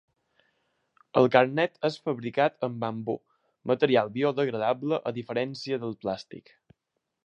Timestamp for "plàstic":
6.05-6.57